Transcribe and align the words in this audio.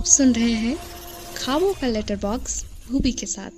आप 0.00 0.06
सुन 0.06 0.32
रहे 0.32 0.52
हैं 0.52 0.76
खाबों 1.36 1.74
का 1.74 1.86
लेटर 1.86 2.16
बॉक्स 2.16 2.64
भूबी 2.90 3.12
के 3.12 3.26
साथ। 3.26 3.50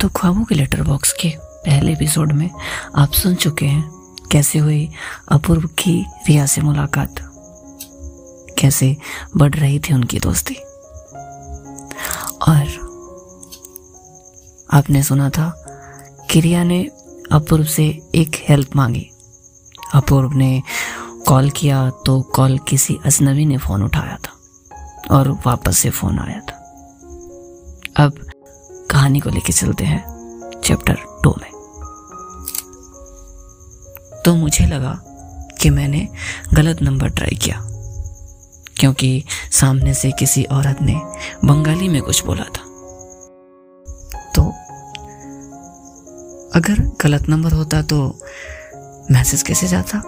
तो 0.00 0.08
ख्वाबों 0.08 0.44
के 0.44 0.54
लेटर 0.54 0.82
बॉक्स 0.82 1.12
के 1.12 1.32
पहले 1.38 1.92
एपिसोड 1.92 2.32
में 2.32 2.50
आप 2.96 3.12
सुन 3.12 3.34
चुके 3.34 3.66
हैं 3.66 3.82
कैसे 4.32 4.58
हुई 4.58 4.90
अपूर्व 5.28 5.68
की 5.68 6.04
रिया 6.28 6.46
से 6.46 6.60
मुलाकात? 6.60 7.14
कैसे 8.58 8.96
बढ़ 9.36 9.54
रही 9.54 9.78
थी 9.78 9.94
उनकी 9.94 10.18
दोस्ती? 10.18 10.54
और 12.48 12.66
आपने 14.72 15.02
सुना 15.02 15.30
था 15.30 15.64
कि 16.30 16.40
रिया 16.40 16.64
ने 16.64 16.84
अपूर्व 17.32 17.64
से 17.64 17.86
एक 18.14 18.44
हेल्प 18.48 18.76
मांगी। 18.76 19.10
अपूर्व 19.94 20.32
ने 20.32 20.62
कॉल 21.28 21.48
किया 21.50 21.78
तो 22.06 22.20
कॉल 22.34 22.58
किसी 22.58 22.98
अजनबी 23.06 23.44
ने 23.46 23.56
फ़ोन 23.58 23.82
उठाया 23.82 24.16
था 24.16 25.16
और 25.16 25.30
वापस 25.46 25.78
से 25.78 25.90
फ़ोन 25.90 26.18
आया 26.18 26.40
था। 26.40 26.56
अब 27.96 28.18
कहानी 28.90 29.20
को 29.20 29.30
लेके 29.30 29.52
चलते 29.52 29.84
हैं 29.84 30.60
चैप्टर 30.64 30.96
टू 31.24 31.34
में। 31.40 31.50
तो 34.24 34.34
मुझे 34.34 34.66
लगा 34.66 34.94
कि 35.60 35.70
मैंने 35.70 36.08
गलत 36.54 36.82
नंबर 36.82 37.08
ट्राई 37.08 37.38
किया, 37.42 37.60
क्योंकि 38.76 39.24
सामने 39.52 39.94
से 39.94 40.10
किसी 40.12 40.44
औरत 40.44 40.82
ने 40.82 41.00
बंगाली 41.44 41.88
में 41.88 42.00
कुछ 42.02 42.24
बोला 42.24 42.44
था। 42.44 42.64
तो 44.36 44.42
अगर 46.54 46.80
गलत 47.00 47.28
नंबर 47.28 47.52
होता 47.52 47.82
तो 47.82 48.00
मैसेज 49.10 49.42
कैसे 49.42 49.68
जाता? 49.68 50.02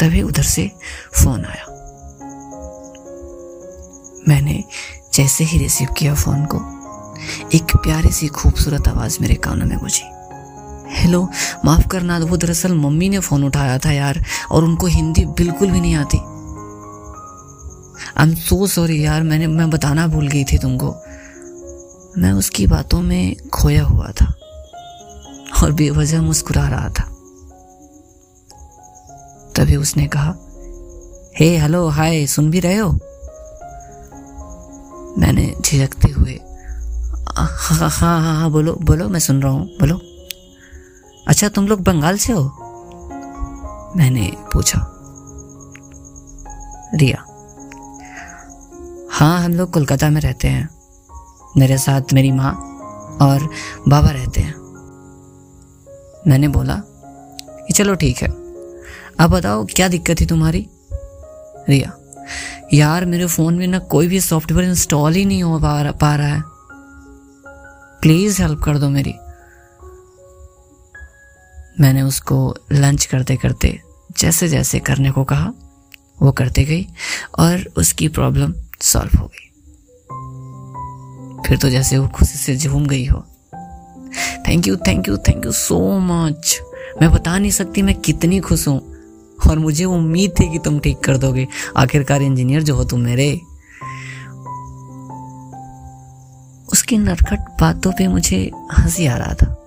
तभी 0.00 0.22
उधर 0.22 0.42
से 0.42 0.70
फ़ोन 1.12 1.44
आया। 1.44 1.74
मैंने 4.28 4.64
जैसे 5.14 5.44
ही 5.44 5.58
रिसीव 5.58 5.88
किया 5.96 6.14
फ़ोन 6.14 6.44
को, 6.44 6.58
एक 7.54 7.76
प्यारी 7.76 8.10
सी 8.10 8.28
खूबसूरत 8.28 8.88
आवाज़ 8.88 9.18
मेरे 9.20 9.34
कानों 9.34 9.66
में 9.66 9.78
गुजी। 9.78 10.04
हेलो 10.94 11.28
माफ़ 11.64 11.88
करना, 11.88 12.18
वो 12.18 12.36
दरअसल 12.36 12.74
मम्मी 12.74 13.08
ने 13.08 13.18
फ़ोन 13.18 13.44
उठाया 13.44 13.78
था 13.78 13.92
यार, 13.92 14.24
और 14.50 14.64
उनको 14.64 14.86
हिंदी 14.86 15.24
बिल्कुल 15.24 15.70
भी 15.70 15.80
नहीं 15.80 15.94
आती। 15.94 16.18
आई 18.18 18.28
एम 18.28 18.34
सो 18.34 18.66
सॉरी 18.66 19.04
यार, 19.04 19.22
मैंने, 19.22 19.46
मैं 19.46 19.70
बताना 19.70 20.06
भूल 20.06 20.28
गई 20.28 20.44
थी 20.44 20.58
तुमको। 20.58 20.96
मैं 22.18 22.32
उसकी 22.32 22.66
बातों 22.66 23.02
में 23.02 23.36
खोया 23.48 23.84
हुआ 23.84 24.12
था 24.20 24.34
और 25.62 25.72
बेवजह 25.72 26.22
मुस्कुरा 26.22 26.68
रहा 26.68 26.88
था। 26.88 27.14
तभी 29.58 29.76
उसने 29.76 30.06
कहा, 30.06 30.34
हे, 31.40 31.56
हेलो, 31.58 31.88
हाय, 31.88 32.26
सुन 32.26 32.50
भी 32.50 32.60
रहे 32.60 32.76
हो? 32.76 32.90
मैंने 35.18 35.54
झिझकते 35.60 36.10
हुए 36.10 36.34
हाँ 37.38 37.48
हाँ 37.90 38.20
हाँ 38.20 38.40
हाँ 38.40 38.50
बोलो 38.50 38.74
बोलो, 38.82 39.08
मैं 39.08 39.20
सुन 39.20 39.42
रहा 39.42 39.52
हूँ, 39.52 39.66
बोलो। 39.80 40.00
अच्छा 41.28 41.48
तुम 41.48 41.66
लोग 41.68 41.80
बंगाल 41.80 42.16
से 42.16 42.32
हो? 42.32 42.42
मैंने 43.96 44.32
पूछा, 44.52 44.80
रिया 46.94 47.24
हाँ 49.10 49.44
हम 49.44 49.54
लोग 49.54 49.70
कोलकाता 49.70 50.10
में 50.10 50.20
रहते 50.20 50.48
हैं। 50.48 50.68
मेरे 51.56 51.78
साथ 51.78 52.12
मेरी 52.12 52.32
माँ 52.32 52.52
और 53.22 53.50
बाबा 53.88 54.10
रहते 54.10 54.40
हैं। 54.40 54.54
मैंने 56.26 56.48
बोला 56.48 56.74
कि, 56.76 57.72
चलो, 57.72 57.94
ठीक 57.94 58.16
है। 58.16 58.47
अब 59.20 59.30
बताओ, 59.30 59.64
क्या 59.64 59.88
दिक्कत 59.88 60.20
थी 60.20 60.26
तुम्हारी? 60.26 60.66
रिया, 61.68 61.92
यार 62.74 63.04
मेरे 63.04 63.26
फ़ोन 63.26 63.54
में 63.54 63.66
ना 63.66 63.78
कोई 63.78 64.08
भी 64.08 64.20
सॉफ्टवेयर 64.20 64.68
इंस्टॉल 64.68 65.14
ही 65.14 65.24
नहीं 65.24 65.42
हो 65.42 65.58
पा 65.58 65.90
पा 65.90 66.16
रहा 66.16 66.26
है। 66.26 66.42
प्लीज़ 68.02 68.42
हेल्प 68.42 68.60
कर 68.60 68.78
दो 68.78 68.88
मेरी। 68.88 69.14
मैंने 71.80 72.02
उसको 72.02 72.54
लंच 72.72 73.04
करते 73.04 73.36
करते 73.36 73.80
जैसे 74.18 74.48
जैसे 74.48 74.78
करने 74.78 75.10
को 75.10 75.24
कहा, 75.24 75.52
वो 76.22 76.32
करते 76.32 76.64
गई 76.64 76.86
और 77.38 77.72
उसकी 77.76 78.08
प्रॉब्लम 78.08 78.54
सॉल्व 78.80 79.18
हो 79.18 79.26
गई। 79.26 79.44
फिर 81.48 81.58
तो 81.58 81.70
जैसे 81.70 81.98
वो 81.98 82.08
खुशी 82.08 82.38
से 82.38 82.56
झूम 82.56 82.86
गई 82.86 83.06
हो। 83.06 83.26
Thank 84.48 84.66
you 84.66 84.76
thank 84.76 85.08
you 85.08 85.16
thank 85.16 85.46
you 85.46 85.52
so 85.52 85.98
much 85.98 86.60
मैं 87.02 87.12
बता 87.12 87.38
नहीं 87.38 87.50
सकती 87.50 87.82
मैं 87.82 87.94
कितनी 87.94 88.40
खुश 88.40 88.68
हूँ। 88.68 88.97
और 89.50 89.58
मुझे 89.58 89.84
उम्मीद 89.84 90.32
थी 90.40 90.52
कि 90.52 90.58
तुम 90.58 90.78
ठीक 90.78 90.98
कर 90.98 91.16
दोगे। 91.16 91.48
आखिरकार 91.76 92.22
इंजीनियर 92.22 92.62
जो 92.62 92.74
हो 92.74 92.84
तुम 92.84 93.00
मेरे। 93.00 93.40
उसकी 96.72 96.98
नरकट 96.98 97.38
बातों 97.60 97.92
पे 97.92 98.08
मुझे 98.08 98.50
हँसी 98.78 99.06
आ 99.06 99.16
रहा 99.16 99.34
था। 99.34 99.64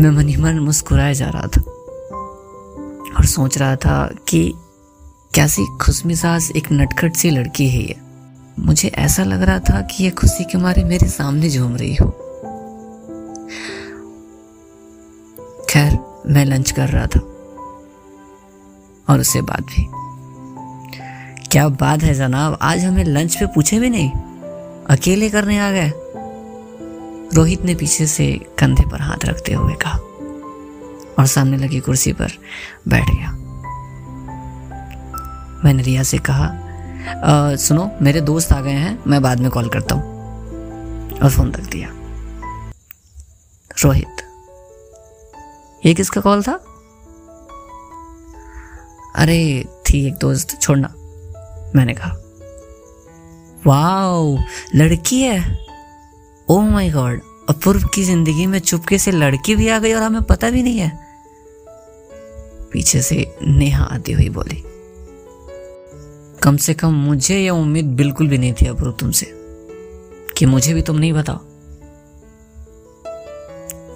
मैं 0.00 0.10
मनी 0.10 0.36
मन 0.36 0.58
मुस्कुराया 0.58 1.12
जा 1.12 1.28
रहा 1.28 1.46
था 1.46 1.60
और 3.16 3.24
सोच 3.24 3.58
रहा 3.58 3.76
था 3.76 4.10
कि 4.28 4.54
कैसी 5.34 5.64
खुशमिजाज 5.80 6.52
एक 6.56 6.72
नटखट 6.72 7.16
सी 7.16 7.30
लड़की 7.30 7.68
है 7.68 7.82
ये। 7.82 7.96
मुझे 8.58 8.88
ऐसा 8.88 9.24
लग 9.24 9.42
रहा 9.42 9.58
था 9.58 9.80
कि 9.80 10.04
ये 10.04 10.10
खुशी 10.10 10.44
के 10.44 10.58
मारे 10.58 10.84
मेरे 10.84 11.08
सामने 11.08 11.50
झूम 11.50 11.76
रही 11.76 11.94
हो। 11.94 12.10
खैर, 15.70 15.98
मैं 16.26 16.44
लंच 16.44 16.70
कर 16.70 16.88
रहा 16.88 17.06
था। 17.06 17.31
और 19.12 19.20
उससे 19.20 19.42
बात 19.42 19.62
भी। 19.62 19.88
क्या 21.46 21.68
बात 21.68 22.02
है 22.02 22.14
जनाब 22.14 22.58
आज 22.62 22.84
हमें 22.84 23.04
लंच 23.04 23.36
पे 23.36 23.46
पूछे 23.46 23.78
भी 23.80 23.90
नहीं? 23.90 24.10
अकेले 24.90 25.30
करने 25.30 25.58
आ 25.58 25.70
गए। 25.70 25.92
रोहित 27.34 27.62
ने 27.62 27.74
पीछे 27.74 28.06
से 28.06 28.40
कंधे 28.58 28.82
पर 28.82 29.00
हाथ 29.00 29.24
रखते 29.24 29.52
हुए 29.52 29.74
कहा 29.74 29.98
और 31.18 31.26
सामने 31.26 31.56
लगी 31.56 31.80
कुर्सी 31.80 32.12
पर 32.12 32.32
बैठ 32.88 33.10
गया। 33.10 33.30
मैंने 35.64 35.82
रिया 35.82 36.02
से 36.02 36.18
कहा 36.18 36.46
आ, 37.02 37.56
सुनो 37.56 37.90
मेरे 38.02 38.20
दोस्त 38.20 38.52
आ 38.52 38.60
गए 38.60 38.70
हैं 38.70 38.98
मैं 39.06 39.22
बाद 39.22 39.40
में 39.40 39.50
कॉल 39.50 39.68
करता 39.68 39.94
हूँ। 39.94 40.02
और 41.18 41.30
फ़ोन 41.30 41.52
रख 41.52 41.70
दिया। 41.70 41.88
रोहित 43.84 44.22
ये 45.86 45.94
किसका 45.94 46.20
कॉल 46.20 46.42
था? 46.42 46.71
अरे 49.14 49.64
थी 49.86 50.06
एक 50.06 50.14
दोस्त, 50.14 50.60
छोड़ना। 50.60 50.88
मैंने 51.76 51.94
कहा, 51.94 52.12
वाओ, 53.66 54.36
लड़की 54.74 55.20
है। 55.20 55.38
ओ 56.48 56.60
माय 56.60 56.90
गॉड 56.90 57.20
अपूर्व 57.48 57.86
की 57.94 58.02
ज़िंदगी 58.04 58.46
में 58.46 58.58
चुपके 58.60 58.98
से 58.98 59.10
लड़की 59.10 59.54
भी 59.56 59.68
आ 59.68 59.78
गई 59.78 59.92
और 59.92 60.02
हमें 60.02 60.22
पता 60.22 60.50
भी 60.50 60.62
नहीं 60.62 60.78
है। 60.78 60.90
पीछे 62.72 63.02
से 63.02 63.26
नेहा 63.42 63.84
आती 63.84 64.12
हुई 64.12 64.28
बोली, 64.28 64.62
कम 66.42 66.56
से 66.56 66.74
कम 66.74 66.94
मुझे 66.96 67.38
यह 67.38 67.50
उम्मीद 67.52 67.86
बिल्कुल 67.96 68.28
भी 68.28 68.38
नहीं 68.38 68.52
थी 68.52 68.66
अपूर्व 68.66 68.92
तुमसे, 68.92 69.26
कि 70.36 70.46
मुझे 70.46 70.74
भी 70.74 70.82
तुम 70.82 70.96
नहीं 70.96 71.12
बताओ। 71.12 71.40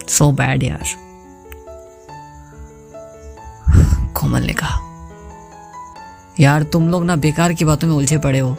सो 0.08 0.30
बैड 0.32 0.62
यार, 0.62 0.84
कोमल 4.14 4.42
ने 4.42 4.52
कहा। 4.52 4.85
यार, 6.40 6.62
तुम 6.62 6.88
लोग 6.88 7.04
ना 7.04 7.16
बेकार 7.16 7.52
की 7.52 7.64
बातों 7.64 7.88
में 7.88 7.94
उलझे 7.94 8.18
पड़े 8.18 8.38
हो। 8.38 8.56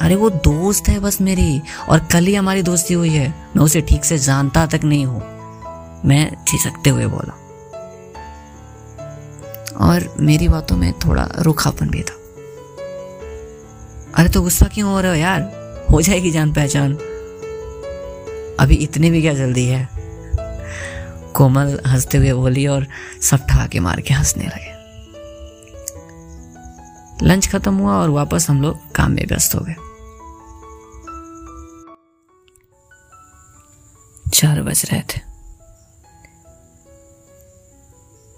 अरे, 0.00 0.14
वो 0.14 0.30
दोस्त 0.30 0.88
है 0.88 0.98
बस 0.98 1.20
मेरी, 1.20 1.62
और 1.88 1.98
कल 1.98 2.24
ही 2.24 2.34
हमारी 2.34 2.62
दोस्ती 2.62 2.94
हुई 2.94 3.10
है। 3.10 3.28
मैं 3.28 3.64
उसे 3.64 3.80
ठीक 3.80 4.04
से 4.04 4.18
जानता 4.18 4.66
तक 4.66 4.80
नहीं 4.84 5.06
हूँ। 5.06 5.38
मैं 6.04 6.32
झिझकते 6.50 6.90
हुए 6.90 7.06
बोला। 7.06 7.34
और 9.80 10.14
मेरी 10.20 10.48
बातों 10.48 10.76
में 10.76 10.92
थोड़ा 10.92 11.28
रुखापन 11.38 11.90
भी 11.90 12.02
था। 12.02 12.14
अरे 14.14 14.28
तो 14.28 14.42
गुस्सा 14.42 14.66
क्यों 14.66 14.90
हो 14.90 15.00
रहे 15.00 15.10
हो 15.10 15.16
यार? 15.16 15.42
हो 15.90 16.02
जाएगी 16.02 16.30
जान 16.30 16.52
पहचान। 16.52 16.94
अभी 18.60 18.74
इतनी 18.74 19.10
भी 19.10 19.22
क्या 19.22 19.34
जल्दी 19.34 19.66
है? 19.66 19.88
कोमल 21.34 21.80
हँसते 21.86 22.18
हुए 22.18 22.32
बोली 22.32 22.66
और 22.66 22.86
सब 23.22 23.46
ठहाके 23.46 23.80
मार 23.80 24.00
के 24.00 24.14
हंसने 24.14 24.44
लगे। 24.44 24.77
लंच 27.22 27.46
खत्म 27.48 27.74
हुआ 27.74 27.92
और 27.92 28.10
वापस 28.10 28.48
हम 28.50 28.62
लोग 28.62 28.90
काम 28.94 29.12
में 29.12 29.24
व्यस्त 29.26 29.54
हो 29.54 29.60
गए। 29.60 29.74
चार 34.34 34.62
बज 34.62 34.84
रहे 34.90 35.02
थे। 35.10 35.20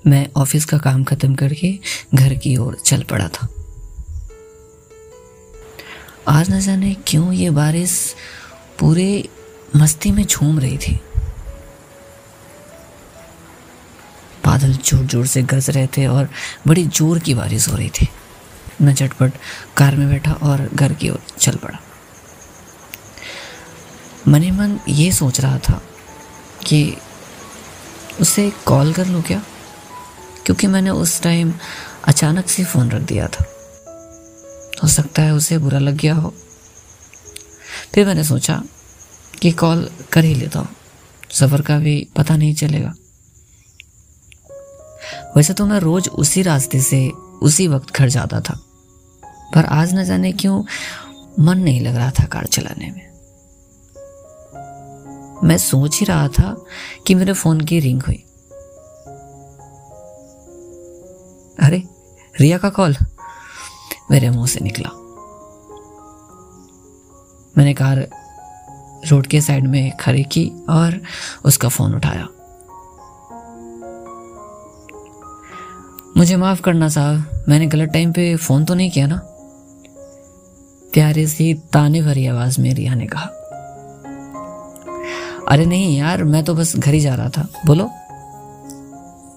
मैं 0.04 0.26
ऑफ़िस 0.36 0.64
का 0.64 0.78
काम 0.78 1.02
खत्म 1.04 1.34
करके 1.34 1.72
घर 2.14 2.34
की 2.34 2.56
ओर 2.56 2.76
चल 2.84 3.02
पड़ा 3.02 3.28
था। 3.28 3.48
आज 6.28 6.50
न 6.50 6.60
जाने 6.60 6.94
क्यों 7.06 7.32
ये 7.32 7.50
बारिश 7.50 8.14
पूरे 8.78 9.28
मस्ती 9.76 10.10
में 10.12 10.24
झूम 10.24 10.58
रही 10.58 10.78
थी। 10.78 10.94
बादल 14.44 14.72
ज़ोर 14.74 15.04
ज़ोर 15.04 15.26
से 15.26 15.42
गरज 15.42 15.70
रहे 15.70 15.86
थे 15.86 16.06
और 16.06 16.28
बड़ी 16.66 16.84
ज़ोर 16.86 17.18
की 17.18 17.34
बारिश 17.34 17.68
हो 17.68 17.76
रही 17.76 17.90
थी। 17.90 18.08
मैं 18.82 18.94
झटपट 18.94 19.32
कार 19.76 19.96
में 19.96 20.08
बैठा 20.08 20.32
और 20.32 20.70
घर 20.74 20.92
की 20.92 21.10
ओर 21.10 21.22
चल 21.38 21.56
पड़ा। 21.56 21.78
मने 24.28 24.50
मन 24.50 24.80
ये 24.88 25.12
सोच 25.12 25.40
रहा 25.40 25.58
था 25.58 25.82
कि 26.66 26.96
उसे 28.20 28.52
कॉल 28.66 28.92
कर 28.92 29.06
लूँ 29.06 29.22
क्या? 29.22 29.42
क्योंकि 30.46 30.66
मैंने 30.66 30.90
उस 30.90 31.22
टाइम 31.22 31.54
अचानक 32.04 32.48
से 32.48 32.64
फ़ोन 32.64 32.90
रख 32.90 33.02
दिया 33.02 33.28
था। 33.28 33.44
हो 34.82 34.88
सकता 34.88 35.22
है 35.22 35.34
उसे 35.34 35.58
बुरा 35.58 35.78
लग 35.78 35.94
गया 35.94 36.14
हो। 36.14 36.34
फिर 37.94 38.06
मैंने 38.06 38.24
सोचा 38.24 38.62
कि 39.42 39.52
कॉल 39.52 39.90
कर 40.12 40.24
ही 40.24 40.34
लेता 40.34 40.58
हूँ। 40.58 40.68
सफ़र 41.30 41.62
का 41.62 41.78
भी 41.78 42.08
पता 42.16 42.36
नहीं 42.36 42.54
चलेगा। 42.54 42.94
वैसे 45.36 45.52
तो 45.52 45.66
मैं 45.66 45.78
रोज 45.78 46.08
उसी 46.08 46.42
रास्ते 46.42 46.80
से 46.80 47.10
उसी 47.42 47.68
वक्त 47.68 47.94
घर 47.94 48.08
जाता 48.08 48.40
था। 48.40 48.69
पर 49.54 49.64
आज 49.64 49.94
न 49.94 50.04
जाने 50.04 50.32
क्यों 50.32 50.64
मन 51.38 51.58
नहीं 51.58 51.80
लग 51.80 51.96
रहा 51.96 52.10
था 52.10 52.24
कार 52.24 52.46
चलाने 52.46 52.90
में। 52.90 53.10
मैं 55.44 55.58
सोच 55.58 56.00
ही 56.00 56.06
रहा 56.06 56.28
था 56.28 56.64
कि 57.06 57.14
मेरे 57.14 57.32
फ़ोन 57.32 57.60
की 57.60 57.80
रिंग 57.80 58.02
हुई। 58.02 58.24
अरे, 61.60 61.82
रिया 62.40 62.58
का 62.58 62.70
कॉल? 62.70 62.96
मेरे 64.10 64.30
मुँह 64.30 64.46
से 64.46 64.60
निकला। 64.60 64.88
मैंने 67.58 67.74
कार 67.74 68.10
रोड 69.08 69.26
के 69.26 69.40
साइड 69.40 69.66
में 69.66 69.96
खड़ी 69.96 70.22
की 70.22 70.52
और 70.68 71.00
उसका 71.44 71.68
फ़ोन 71.68 71.94
उठाया। 71.94 72.28
मुझे 76.16 76.36
माफ़ 76.36 76.62
करना 76.62 76.88
साहब, 76.88 77.44
मैंने 77.48 77.66
गलत 77.66 77.88
टाइम 77.88 78.12
पे 78.12 78.36
फ़ोन 78.36 78.64
तो 78.64 78.74
नहीं 78.74 78.90
किया 78.90 79.06
ना? 79.06 79.29
प्यारे 80.92 81.26
सी 81.26 81.52
ताने 81.72 82.00
भरी 82.02 82.26
आवाज़ 82.26 82.60
में 82.60 82.72
रिया 82.74 82.94
ने 82.94 83.06
कहा, 83.06 83.26
अरे 85.48 85.66
नहीं 85.66 85.96
यार, 85.98 86.24
मैं 86.24 86.42
तो 86.44 86.54
बस 86.54 86.74
घर 86.76 86.94
ही 86.94 87.00
जा 87.00 87.14
रहा 87.14 87.28
था। 87.28 87.46
बोलो। 87.66 87.84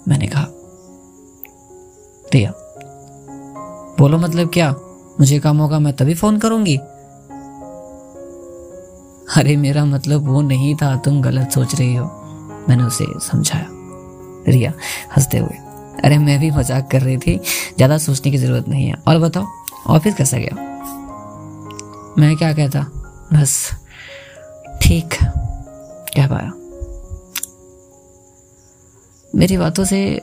मैंने 0.07 0.27
कहा, 0.27 0.45
रिया, 2.33 2.51
बोलो 3.99 4.17
मतलब 4.17 4.49
क्या? 4.49 4.71
मुझे 5.19 5.39
काम 5.39 5.57
होगा, 5.57 5.79
मैं 5.79 5.93
तभी 5.95 6.13
फ़ोन 6.13 6.39
करूँगी? 6.39 6.75
अरे 9.37 9.55
मेरा 9.57 9.85
मतलब 9.85 10.27
वो 10.27 10.41
नहीं 10.41 10.75
था, 10.75 10.95
तुम 10.97 11.21
गलत 11.21 11.51
सोच 11.51 11.75
रही 11.75 11.95
हो, 11.95 12.05
मैंने 12.69 12.83
उसे 12.83 13.05
समझाया। 13.21 13.67
रिया 14.47 14.73
हँसते 15.17 15.37
हुए, 15.37 15.57
अरे 16.03 16.17
मैं 16.17 16.39
भी 16.39 16.51
मज़ाक 16.51 16.91
कर 16.91 17.01
रही 17.01 17.17
थी, 17.17 17.39
ज़्यादा 17.77 17.97
सोचने 17.99 18.31
की 18.31 18.37
ज़रूरत 18.37 18.67
नहीं 18.67 18.87
है। 18.87 18.95
और 19.07 19.19
बताओ, 19.19 19.45
ऑफ़िस 19.87 20.15
कैसा 20.15 20.37
गया? 20.37 20.71
मैं 22.19 22.37
क्या 22.37 22.53
कहता? 22.53 22.79
बस 23.33 23.71
ठीक 24.81 25.09
कह 26.15 26.27
पाया। 26.27 26.51
मेरी 29.35 29.57
बातों 29.57 29.83
से 29.83 30.21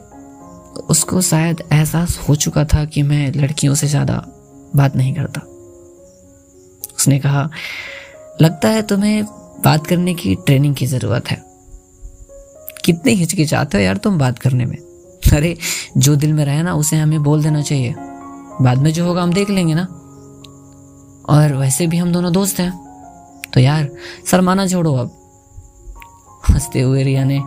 उसको 0.90 1.20
शायद 1.20 1.62
एहसास 1.72 2.18
हो 2.28 2.34
चुका 2.34 2.64
था 2.64 2.84
कि 2.84 3.02
मैं 3.02 3.32
लड़कियों 3.32 3.74
से 3.74 3.86
ज़्यादा 3.86 4.24
बात 4.76 4.96
नहीं 4.96 5.14
करता। 5.14 5.40
उसने 6.96 7.18
कहा, 7.18 7.50
लगता 8.42 8.68
है 8.68 8.82
तुम्हें 8.82 9.24
बात 9.64 9.86
करने 9.86 10.14
की 10.14 10.34
ट्रेनिंग 10.34 10.74
की 10.74 10.86
ज़रूरत 10.86 11.28
है। 11.28 11.44
कितने 12.84 13.12
हिचकिचाते 13.12 13.78
हो 13.78 13.84
यार 13.84 13.96
तुम 13.96 14.18
बात 14.18 14.38
करने 14.38 14.64
में। 14.64 14.76
अरे, 15.36 15.56
जो 15.96 16.16
दिल 16.16 16.32
में 16.32 16.44
रहे 16.44 16.62
ना, 16.62 16.74
उसे 16.74 16.96
हमें 16.96 17.22
बोल 17.22 17.42
देना 17.42 17.62
चाहिए। 17.62 17.94
बाद 18.60 18.78
में 18.78 18.92
जो 18.92 19.04
होगा 19.04 19.22
हम 19.22 19.32
देख 19.32 19.50
लेंगे 19.50 19.74
ना। 19.74 19.99
और 21.28 21.52
वैसे 21.52 21.86
भी 21.86 21.96
हम 21.96 22.12
दोनों 22.12 22.32
दोस्त 22.32 22.60
हैं। 22.60 22.90
तो 23.54 23.60
यार 23.60 23.88
सरमाना 24.26 24.66
छोड़ो 24.66 24.94
अब। 24.94 25.16
हँसते 26.50 26.80
हुए 26.80 27.02
रिया 27.02 27.24
ने 27.24 27.42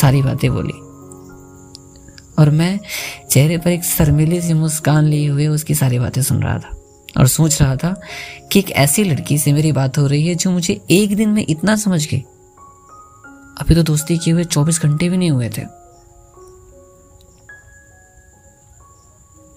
सारी 0.00 0.22
बातें 0.22 0.52
बोली। 0.52 0.88
और 2.38 2.50
मैं 2.50 2.80
चेहरे 3.30 3.58
पर 3.58 3.70
एक 3.70 3.84
शर्मिली 3.84 4.42
सी 4.42 4.52
मुस्कान 4.52 5.04
लिए 5.04 5.28
हुए 5.28 5.46
उसकी 5.46 5.74
सारी 5.74 5.98
बातें 5.98 6.22
सुन 6.22 6.42
रहा 6.42 6.58
था 6.58 6.76
और 7.18 7.26
सोच 7.26 7.62
रहा 7.62 7.76
था 7.76 8.00
कि 8.52 8.58
एक 8.58 8.70
ऐसी 8.70 9.04
लड़की 9.04 9.38
से 9.38 9.52
मेरी 9.52 9.72
बात 9.72 9.98
हो 9.98 10.06
रही 10.06 10.28
है 10.28 10.34
जो 10.34 10.50
मुझे 10.50 10.80
एक 10.90 11.16
दिन 11.16 11.28
में 11.28 11.46
इतना 11.48 11.76
समझ 11.76 12.08
गई। 12.08 12.20
अभी 13.58 13.74
तो 13.74 13.82
दोस्ती 13.82 14.18
किए 14.18 14.34
हुए 14.34 14.44
चौबीस 14.44 14.82
घंटे 14.82 15.08
भी 15.08 15.16
नहीं 15.16 15.30
हुए 15.30 15.48
थे। 15.48 15.62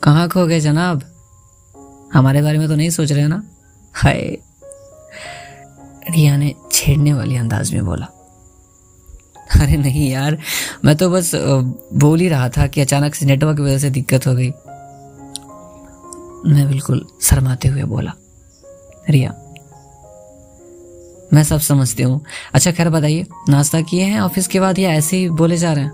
कहाँ 0.04 0.30
खो 0.30 0.48
गए 0.48 0.60
जनाब? 0.60 1.11
हमारे 2.14 2.42
बारे 2.42 2.58
में 2.58 2.68
तो 2.68 2.76
नहीं 2.76 2.90
सोच 2.90 3.12
रहे 3.12 3.28
ना? 3.28 3.44
हाय। 3.96 4.22
रिया 6.10 6.38
ने 6.38 6.54
छेड़ने 6.72 7.14
वाली 7.14 7.36
अंदाज 7.36 7.74
में 7.74 7.86
बोला। 7.86 8.06
अरे 9.56 9.78
नहीं 9.78 10.10
यार, 10.12 10.38
मैं 10.86 10.96
तो 10.96 11.10
बस 11.10 11.32
बोल 11.36 12.20
ही 12.20 12.28
रहा 12.30 12.50
था 12.50 12.66
कि 12.68 12.82
अचानक 12.82 13.16
से 13.16 13.26
नेटवर्क 13.26 13.58
की 13.58 13.64
वजह 13.64 13.78
से 13.78 13.90
दिक्कत 13.90 14.28
हो 14.28 14.34
गई। 14.36 14.50
मैं 16.46 16.68
बिल्कुल 16.68 17.06
शर्माते 17.22 17.68
हुए 17.68 17.84
बोला, 17.86 18.14
रिया, 19.10 19.34
मैं 21.34 21.44
सब 21.44 21.60
समझती 21.60 22.04
हूँ। 22.04 22.22
अच्छा 22.54 22.72
खैर 22.72 22.90
बताइए, 22.90 23.26
नाश्ता 23.50 23.82
किए 23.82 24.04
हैं 24.04 24.20
ऑफ़िस 24.22 24.48
के 24.48 24.60
बाद 24.60 24.80
या 24.80 24.92
ऐसे 24.92 25.18
ही 25.18 25.30
बोले 25.32 25.58
जा 25.58 25.74
रहे 25.74 25.84
हैं? 25.84 25.92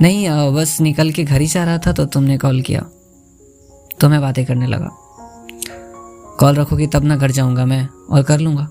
नहीं 0.00 0.28
बस 0.54 0.80
निकल 0.80 1.10
के 1.10 1.24
घर 1.24 1.40
ही 1.40 1.46
जा 1.46 1.64
रहा 1.64 1.78
था 1.78 1.92
तो 1.92 2.06
तुमने 2.06 2.38
कॉल 2.38 2.60
किया। 2.62 2.84
तो 4.00 4.08
मैं 4.08 4.20
बातें 4.20 4.46
करने 4.46 4.66
लगा। 4.66 4.90
कॉल 6.40 6.54
रखोगी 6.54 6.86
तब 6.86 7.04
ना 7.04 7.16
घर 7.16 7.30
जाऊँगा 7.30 7.66
मैं 7.66 7.88
और 8.10 8.22
कर 8.22 8.38
लूँगा, 8.38 8.68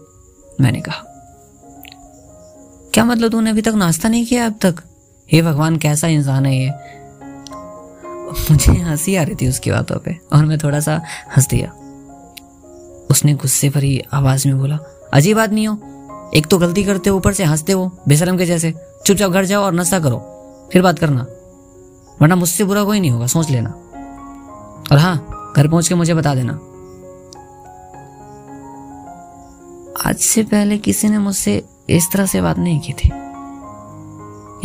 मैंने 0.62 0.82
कहा। 0.82 1.04
क्या 2.94 3.06
मतलब 3.06 3.32
तूने 3.32 3.50
अभी 3.50 3.62
तक 3.62 3.74
नाश्ता 3.76 4.10
नहीं 4.10 4.26
किया 4.26 4.46
अब 4.46 4.56
तक? 4.62 4.76
हे 5.32 5.42
भगवान, 5.42 5.78
कैसा 5.78 6.08
इंसान 6.08 6.46
है 6.46 6.58
ये? 6.58 6.72
मुझे 8.52 8.72
हँसी 8.72 9.16
आ 9.16 9.24
रही 9.24 9.36
थी 9.36 9.50
उसकी 9.50 9.72
बातों 9.72 10.00
पे 10.00 10.18
और 10.34 10.46
मैं 10.46 10.58
थोड़ा 10.58 10.80
सा 10.80 11.02
हंस 11.38 11.48
दिया। 11.48 11.70
उसने 13.10 13.34
गुस्से 13.34 13.70
भरी 13.70 14.04
आवाज़ 14.14 14.48
में 14.48 14.58
बोला, 14.58 14.80
अजीब 15.14 15.40
आदमी 15.40 15.64
हो। 15.64 15.78
एक 16.36 16.48
तो 16.48 16.58
गलती 16.58 16.84
करते 16.84 17.10
हो, 17.10 17.18
ऊपर 17.18 17.34
से 17.34 17.44
हँसते 17.44 17.72
हो, 17.72 18.00
बेशरम 18.08 18.38
के 18.38 18.46
जैसे। 18.46 18.74
चुपचाप 19.06 19.32
घर 19.32 19.46
जाओ 19.46 19.64
और 19.64 19.74
नशा 19.74 20.00
करो। 20.00 20.32
फिर 20.74 20.82
बात 20.82 21.00
करना। 21.00 21.22
वरना 22.22 22.36
मुझसे 22.36 22.64
बुरा 22.64 22.84
कोई 22.84 23.00
नहीं 23.00 23.12
होगा, 23.12 23.28
सोच 23.28 23.50
लेना। 23.50 23.85
और 24.92 24.98
हाँ 24.98 25.54
घर 25.56 25.68
पहुँच 25.68 25.88
के 25.88 25.96
मुझे 25.96 26.14
बता 26.14 26.36
देना। 26.36 26.54
आज 30.10 30.18
से 30.18 30.44
पहले 30.44 30.78
किसी 30.78 31.10
ने 31.10 31.18
मुझसे 31.18 31.64
इस 31.90 32.12
तरह 32.12 32.26
से 32.26 32.42
बात 32.42 32.58
नहीं 32.58 32.80
की 32.80 32.94
थी। 32.94 33.10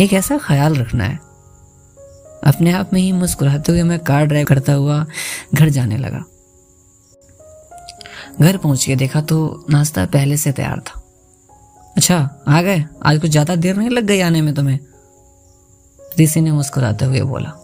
एक 0.04 0.12
ऐसा 0.12 0.38
ख्याल 0.38 0.76
रखना 0.76 1.04
है। 1.04 1.16
अपने 2.44 2.72
आप 2.72 2.90
में 2.92 3.00
ही 3.00 3.12
मुस्कुराते 3.12 3.72
हुए 3.72 3.82
मैं 3.82 3.98
कार 3.98 4.26
ड्राइव 4.26 4.46
करता 4.46 4.72
हुआ 4.72 5.06
घर 5.54 5.68
जाने 5.68 5.96
लगा। 5.96 6.24
घर 8.40 8.56
पहुँच 8.56 8.84
के 8.84 8.96
देखा 8.96 9.20
तो 9.20 9.66
नाश्ता 9.70 10.06
पहले 10.06 10.36
से 10.36 10.52
तैयार 10.52 10.80
था। 10.80 11.02
अच्छा 11.96 12.18
आ 12.48 12.62
गए? 12.62 12.84
आज 13.02 13.20
कुछ 13.20 13.30
ज़्यादा 13.30 13.56
देर 13.56 13.76
नहीं 13.76 13.90
लग 13.90 14.04
गई 14.04 14.20
आने 14.20 14.42
में 14.42 14.54
तुम्हें? 14.54 14.78
ऋषि 16.20 16.40
ने 16.40 16.52
मुस्कुराते 16.52 17.04
हुए 17.04 17.20
बोला। 17.20 17.59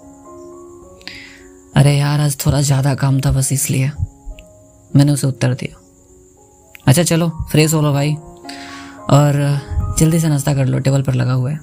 अरे 1.77 1.97
यार, 1.99 2.21
आज 2.21 2.47
थोड़ा 2.47 2.61
ज़्यादा 2.61 2.95
काम 2.95 3.21
था 3.21 3.33
बस 3.33 3.53
इसलिए। 3.53 3.91
मैंने 4.97 5.13
उसे 5.13 5.27
उत्तर 5.27 5.55
दिया। 5.55 5.81
अच्छा 6.87 7.03
चलो, 7.03 7.29
फ्रेश 7.29 7.75
हो 7.75 7.83
लो 7.83 7.93
भाई। 7.93 8.15
और, 9.11 9.61
जल्दी 9.99 10.21
से 10.21 10.29
नाश्ता 10.29 10.55
कर 10.55 10.67
लो, 10.67 10.79
टेबल 10.79 11.03
पर 11.03 11.15
लगा 11.15 11.33
हुआ 11.33 11.51
है। 11.51 11.61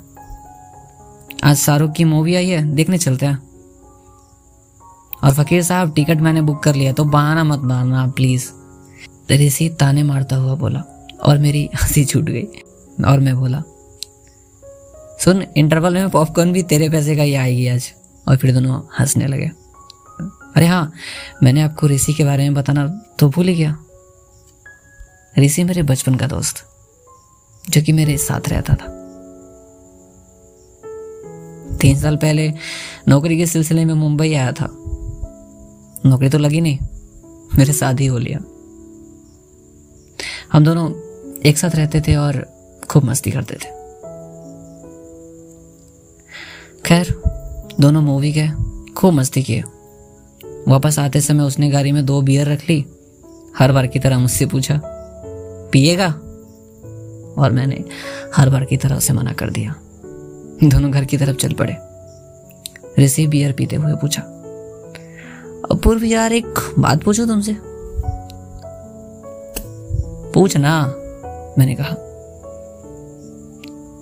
आज 1.44 1.58
शाहरुख 1.58 1.92
की 1.92 2.04
मूवी 2.04 2.36
आई 2.36 2.50
है, 2.50 2.76
देखने 2.76 2.98
चलते 2.98 3.26
हैं। 3.26 3.40
और 5.24 5.34
फकीर 5.34 5.64
साहब, 5.64 5.94
टिकट 5.94 6.18
मैंने 6.18 6.42
बुक 6.42 6.64
कर 6.64 6.76
लिया 6.76 6.94
तो 6.94 7.06
बहाना 7.06 7.44
मत 7.44 7.60
बहाना 7.60 8.08
प्लीज़ 8.08 8.50
ऋषि 9.32 9.70
ताने 9.70 10.04
मारता 10.04 10.36
हुआ 10.36 10.56
बोला, 10.56 10.84
और 11.24 11.38
मेरी 11.38 11.70
हँसी 11.82 12.06
छूट 12.06 12.24
गई, 12.24 12.46
और 13.08 13.20
मैं 13.20 13.36
बोला, 13.36 13.64
सुन 15.20 15.44
इंटरवल 15.58 15.94
में 15.94 16.10
पॉपकॉर्न 16.10 16.54
भी 16.54 16.64
तेरे 16.64 16.90
पैसे 16.90 17.16
का 17.16 17.24
ही 17.24 17.36
आएगी 17.36 17.68
आज। 17.68 17.94
और 18.28 18.38
फिर 18.38 18.54
दोनों 18.54 18.82
हंसने 19.00 19.28
लगे। 19.28 19.63
अरे 20.56 20.66
हाँ 20.66 20.92
मैंने 21.44 21.62
आपको 21.62 21.88
ऋषि 21.88 22.14
के 22.14 22.24
बारे 22.24 22.44
में 22.44 22.54
बताना 22.54 22.88
तो 23.20 23.30
भूल 23.30 23.48
ही 23.48 23.56
गया। 23.56 23.78
ऋषि 25.40 25.64
मेरे 25.64 25.84
बचपन 25.84 26.16
का 26.16 26.28
दोस्त, 26.28 26.64
जो 27.70 27.82
कि 27.82 27.92
मेरे 27.92 28.18
साथ 28.18 28.50
रहता 28.50 28.74
था। 28.74 28.92
तीन 31.78 32.00
साल 32.00 32.16
पहले 32.16 32.54
नौकरी 33.08 33.38
के 33.38 33.46
सिलसिले 33.46 33.86
में 33.86 33.94
मुंबई 33.94 34.34
आया 34.34 34.52
था। 34.52 34.68
नौकरी 36.06 36.30
तो 36.30 36.38
लगी 36.38 36.62
नहीं, 36.62 36.78
मेरे 37.58 37.74
साथ 37.74 37.94
ही 37.94 38.06
हो 38.06 38.18
लिया। 38.18 38.40
हम 40.54 40.66
दोनों 40.66 40.90
एक 41.42 41.58
साथ 41.58 41.76
रहते 41.76 42.02
थे 42.02 42.16
और 42.16 42.46
खूब 42.90 43.04
मस्ती 43.04 43.32
करते 43.32 43.56
थे। 43.56 43.70
खैर, 46.86 47.22
दोनों 47.80 48.02
मूवी 48.02 48.32
गए, 48.32 48.52
खूब 48.94 49.14
मस्ती 49.14 49.44
किए। 49.44 49.64
वापस 50.68 51.00
आते 51.00 51.22
समय 51.22 51.44
उसने 51.44 51.70
गाड़ी 51.70 51.92
में 51.92 52.06
दो 52.06 52.22
बियर 52.22 52.48
रख 52.48 52.70
ली। 52.70 52.86
हर 53.58 53.72
बार 53.72 53.88
की 53.88 54.00
तरह 54.00 54.20
मुझसे 54.20 54.46
पूछा, 54.46 54.80
पिएगा? 55.72 56.08
और 57.38 57.52
मैंने 57.52 57.84
हर 58.36 58.50
बार 58.50 58.66
की 58.66 58.78
तरह 58.78 58.96
उसे 58.96 59.14
मना 59.14 59.34
कर 59.34 59.50
दिया। 59.50 59.76
दोनों 60.64 60.92
घर 60.92 61.06
की 61.06 61.18
तरफ़ 61.18 61.38
चल 61.38 61.54
पड़े। 61.54 61.76
ऋषि 63.00 63.28
बियर 63.28 63.52
पीते 63.52 63.76
हुए 63.76 63.94
पूछा, 63.96 64.22
अपूर्व 65.72 66.04
यार, 66.04 66.34
एक 66.34 66.74
बात 66.80 67.04
पूछो 67.04 67.26
तुमसे? 67.26 67.56
पूछ 70.34 70.58
ना, 70.58 70.86
मैंने 71.58 71.76
कहा। 71.76 71.96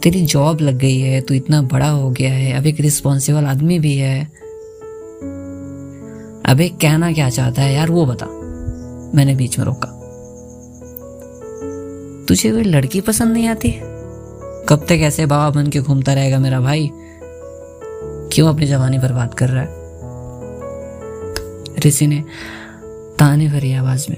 तेरी 0.03 0.21
जॉब 0.25 0.61
लग 0.61 0.77
गई 0.77 0.99
है, 0.99 1.21
तू 1.21 1.33
इतना 1.33 1.61
बड़ा 1.61 1.89
हो 1.89 2.09
गया 2.09 2.33
है, 2.33 2.51
अब 2.53 2.65
एक 2.65 2.79
रिस्पॉन्सिबल 2.79 3.45
आदमी 3.45 3.79
भी 3.79 3.95
है। 3.95 4.31
अब 6.45 6.57
कहना 6.61 7.13
क्या 7.13 7.29
चाहता 7.29 7.61
है 7.61 7.73
यार, 7.73 7.91
वो 7.91 8.05
बता। 8.05 8.25
मैंने 9.17 9.35
बीच 9.35 9.59
में 9.59 9.65
रोका। 9.65 9.97
तुझे 12.27 12.51
कोई 12.51 12.63
लड़की 12.63 13.01
पसंद 13.01 13.33
नहीं 13.33 13.47
आती? 13.47 13.71
कब 14.69 14.85
तक 14.85 14.91
ऐसे 14.91 15.25
बाबा 15.25 15.61
बन 15.61 15.67
के 15.67 15.79
घूमता 15.79 16.13
रहेगा 16.13 16.39
मेरा 16.39 16.59
भाई? 16.59 16.91
क्यों 18.33 18.49
अपनी 18.49 18.65
जवानी 18.65 18.99
बर्बाद 18.99 19.33
कर 19.33 19.49
रहा 19.49 19.63
है? 19.63 19.81
ऋषि 21.85 22.07
ने 22.07 22.23
ताने 23.19 23.47
भरी 23.47 23.73
आवाज़ 23.73 24.05
में 24.09 24.17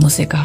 मुझसे 0.00 0.24
कहा, 0.24 0.44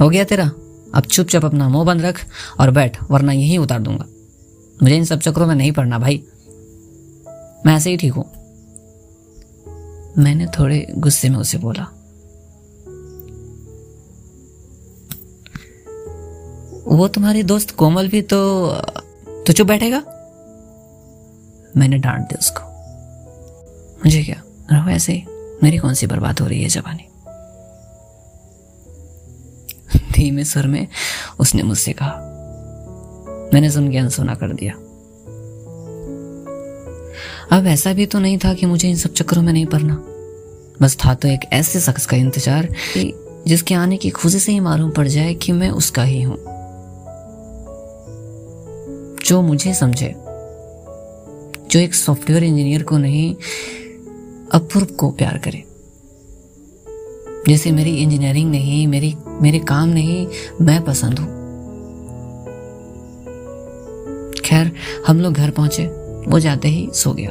हो 0.00 0.08
गया 0.08 0.24
तेरा? 0.24 0.50
अब 0.94 1.02
चुपचाप 1.10 1.44
अपना 1.44 1.68
मुँह 1.68 1.84
बंद 1.84 2.02
रख 2.02 2.26
और 2.60 2.70
बैठ, 2.70 2.98
वरना 3.10 3.32
यही 3.32 3.58
उतार 3.58 3.80
दूँगा। 3.80 4.04
मुझे 4.82 4.96
इन 4.96 5.04
सब 5.04 5.20
चक्रों 5.20 5.46
में 5.46 5.54
नहीं 5.54 5.72
पड़ना 5.72 5.98
भाई। 5.98 6.24
मैं 7.66 7.76
ऐसे 7.76 7.90
ही 7.90 7.96
ठीक 7.96 8.12
हूँ। 8.12 8.35
मैंने 10.18 10.46
थोड़े 10.46 10.86
गुस्से 10.98 11.28
में 11.28 11.38
उसे 11.38 11.58
बोला। 11.58 11.82
वो 16.96 17.08
तुम्हारी 17.08 17.42
दोस्त 17.42 17.70
कोमल 17.70 18.08
भी 18.08 18.22
तो 18.22 18.72
तो 19.46 19.52
चुप 19.52 19.66
बैठेगा? 19.66 19.98
मैंने 21.76 21.98
डांट 21.98 22.20
दिया 22.20 22.38
उसको। 22.38 22.60
मुझे 23.96 24.24
क्या? 24.24 24.42
रहो 24.72 24.90
ऐसे 24.90 25.22
मेरी 25.62 25.78
कौन 25.78 25.94
सी 25.94 26.06
बर्बाद 26.06 26.40
हो 26.40 26.46
रही 26.46 26.62
है 26.62 26.68
जवानी? 26.68 27.08
धीमे 30.12 30.44
सुर 30.44 30.66
में 30.66 30.88
उसने 31.38 31.62
मुझसे 31.62 31.92
कहा। 31.92 32.32
मैंने 33.54 33.70
सुन 33.70 33.90
के 33.90 33.98
अनसुना 33.98 34.34
कर 34.34 34.52
दिया। 34.52 34.72
अब 37.52 37.66
ऐसा 37.66 37.92
भी 37.92 38.06
तो 38.06 38.18
नहीं 38.18 38.38
था 38.38 38.54
कि 38.54 38.66
मुझे 38.66 38.88
इन 38.88 38.96
सब 38.96 39.12
चक्करों 39.12 39.42
में 39.42 39.52
नहीं 39.52 39.66
पड़ना। 39.66 39.94
बस 40.82 40.96
था 41.04 41.14
तो 41.14 41.28
एक 41.28 41.40
ऐसे 41.52 41.80
शख्स 41.80 42.06
का 42.06 42.16
इंतज़ार 42.16 42.68
जिसके 43.48 43.74
आने 43.74 43.96
की 43.96 44.10
खुशी 44.10 44.38
से 44.38 44.52
ही 44.52 44.60
मालूम 44.60 44.90
पड़ 44.90 45.06
जाए 45.08 45.34
कि 45.34 45.52
मैं 45.52 45.70
उसका 45.70 46.02
ही 46.02 46.22
हूँ। 46.22 46.36
जो 49.26 49.42
मुझे 49.42 49.74
समझे, 49.74 50.14
जो 51.70 51.80
एक 51.80 51.94
सॉफ्टवेयर 51.94 52.44
इंजीनियर 52.44 52.82
को 52.82 52.98
नहीं, 52.98 53.34
अपूर्व 54.52 54.86
को 54.86 55.10
प्यार 55.10 55.38
करे। 55.38 55.62
जैसे 57.48 57.72
मेरी 57.72 57.96
इंजीनियरिंग 57.96 58.50
नहीं, 58.50 58.86
मेरी, 58.86 59.14
मेरे 59.42 59.58
काम 59.58 59.88
नहीं, 59.88 60.26
मैं 60.60 60.84
पसंद 60.84 61.18
हूँ। 61.18 61.28
खैर, 64.40 64.72
हम 65.06 65.20
लोग 65.20 65.32
घर 65.32 65.50
पहुँचे। 65.50 66.05
वो 66.28 66.38
जाते 66.40 66.68
ही 66.68 66.88
सो 66.94 67.12
गया। 67.12 67.30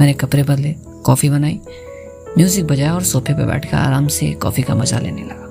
मैंने 0.00 0.12
कपड़े 0.12 0.42
बदले, 0.42 0.74
कॉफ़ी 1.04 1.30
बनाई, 1.30 1.60
म्यूज़िक 2.38 2.66
बजाया 2.66 2.94
और 2.94 3.02
सोफे 3.02 3.34
पे 3.34 3.44
बैठकर 3.46 3.76
आराम 3.76 4.06
से 4.08 4.32
कॉफ़ी 4.32 4.62
का 4.62 4.74
मज़ा 4.74 4.98
लेने 4.98 5.22
लगा। 5.22 5.44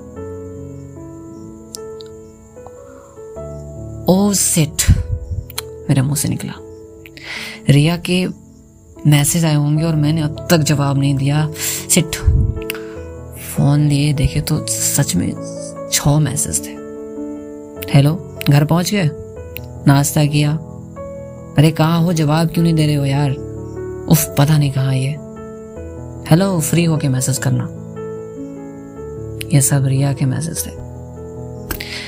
ओ 4.08 4.32
सेट 4.32 4.82
मेरे 5.88 6.02
मुँह 6.02 6.16
से 6.16 6.28
निकला। 6.28 6.52
रिया 7.70 7.96
के 7.96 8.26
मैसेज 9.06 9.44
आए 9.44 9.54
होंगे 9.54 9.84
और 9.84 9.96
मैंने 9.96 10.22
अब 10.22 10.46
तक 10.50 10.58
जवाब 10.58 10.98
नहीं 10.98 11.14
दिया। 11.14 11.48
सिट 11.90 12.16
फ़ोन 13.46 13.86
लिए 13.88 14.12
देखे 14.12 14.40
तो 14.40 14.66
सच 14.66 15.14
में 15.16 15.30
छ 15.92 16.08
मैसेज 16.08 16.64
थे। 16.66 16.74
हेलो 17.92 18.14
घर 18.50 18.64
पहुँच 18.64 18.90
गए? 18.90 19.10
नाश्ता 19.86 20.24
किया? 20.26 20.58
अरे 21.58 21.70
कहाँ 21.70 22.02
हो? 22.02 22.12
जवाब 22.12 22.48
क्यों 22.48 22.64
नहीं 22.64 22.74
दे 22.74 22.86
रहे 22.86 22.94
हो 22.94 23.04
यार? 23.04 23.30
उफ, 24.08 24.34
पता 24.38 24.58
नहीं 24.58 24.72
कहाँ 24.72 24.94
ये। 24.94 25.10
हेलो 26.30 26.60
फ्री 26.60 26.84
होके 26.84 27.08
मैसेज 27.08 27.38
करना। 27.38 27.64
ये 29.54 29.60
सब 29.60 29.86
रिया 29.86 30.12
के 30.12 30.24
मैसेज 30.24 30.66
थे। 30.66 30.70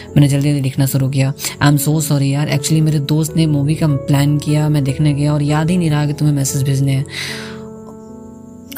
मैंने 0.09 0.28
जल्दी 0.28 0.49
जल्दी 0.49 0.61
लिखना 0.61 0.87
शुरू 0.87 1.09
किया। 1.09 1.33
आई 1.62 1.69
एम 1.69 1.76
सो 1.76 2.00
सॉरी 2.00 2.31
यार। 2.31 2.49
एक्चुअली 2.49 2.81
मेरे 2.81 2.99
दोस्त 2.99 3.37
ने 3.37 3.47
मूवी 3.47 3.75
का 3.75 3.87
प्लान 3.88 4.38
किया, 4.38 4.69
मैं 4.69 4.85
देखने 4.85 5.14
गया 5.14 5.35
और 5.35 5.43
याद 5.43 5.71
ही 5.71 5.76
नहीं 5.76 5.90
रहा 5.90 6.07
कि 6.07 6.12
तुम्हें 6.12 6.37
मैसेज 6.37 6.62
भेजने 6.62 6.93
हैं। 6.93 7.07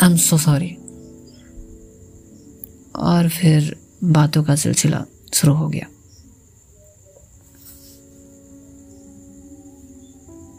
आई 0.03 0.11
एम 0.11 0.17
सो 0.17 0.39
सॉरी 0.39 0.77
और 2.97 3.29
फिर 3.29 3.77
बातों 4.05 4.43
का 4.43 4.55
सिलसिला 4.57 5.05
शुरू 5.35 5.55
हो 5.55 5.69
गया। 5.69 5.87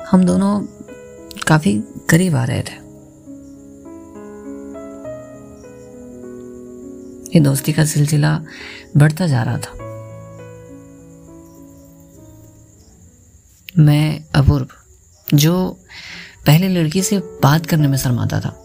हम 0.09 0.23
दोनों 0.23 0.61
काफ़ी 1.47 1.83
करीब 2.09 2.35
आ 2.35 2.43
रहे 2.43 2.61
थे। 2.61 2.81
ये 7.35 7.39
दोस्ती 7.39 7.73
का 7.73 7.85
सिलसिला 7.85 8.43
बढ़ता 8.97 9.27
जा 9.27 9.43
रहा 9.43 9.57
था। 9.57 9.73
मैं 13.77 14.25
अपूर्व, 14.35 14.67
जो 15.33 15.79
पहले 16.45 16.67
लड़की 16.67 17.01
से 17.01 17.17
बात 17.19 17.65
करने 17.65 17.87
में 17.87 17.97
शर्माता 17.97 18.39
था, 18.39 18.57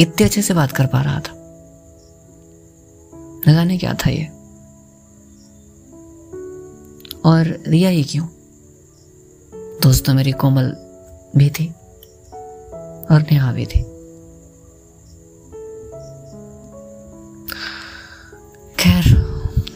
इतने 0.00 0.24
अच्छे 0.24 0.42
से 0.42 0.54
बात 0.54 0.72
कर 0.72 0.86
पा 0.86 1.02
रहा 1.02 1.20
था। 1.20 1.40
न 3.48 3.52
जाने 3.54 3.78
क्या 3.78 3.94
था 3.94 4.10
ये? 4.10 4.24
और 7.24 7.62
रिया 7.66 7.90
ही 7.90 8.04
क्यों? 8.04 8.26
दोस्तों 9.84 10.12
तो 10.12 10.16
मेरी 10.16 10.32
कोमल 10.32 10.76
भी 11.36 11.50
थी 11.50 11.68
और 13.10 13.26
नेहा 13.32 13.52
भी 13.52 13.66
थी। 13.66 13.82
खैर, 18.78 19.04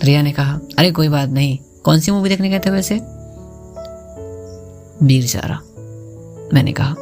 रिया 0.04 0.22
ने 0.22 0.32
कहा, 0.32 0.60
अरे, 0.78 0.90
कोई 0.90 1.08
बात 1.08 1.28
नहीं। 1.28 1.58
कौन 1.84 2.00
सी 2.00 2.10
मूवी 2.10 2.28
देखने 2.28 2.48
गए 2.48 2.58
थे 2.58 2.70
वैसे? 2.70 2.94
वीर 5.02 5.26
चारा 5.26 5.56
मैंने 6.54 6.72
कहा। 6.72 6.94